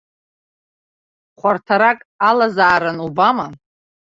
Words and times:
Хәарҭарак 1.39 1.99
алазаарын 2.29 2.97
убама! 3.07 3.47